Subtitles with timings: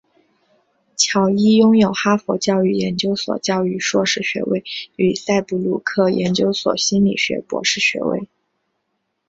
[0.97, 4.63] 乔伊拥有哈佛教育研究所教育硕士学位
[4.95, 8.27] 与赛布鲁克研究所心理学博士学位。